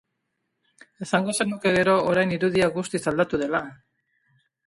[1.05, 3.63] Esango zenuke, gero, orain irudia guztiz aldatu dela!.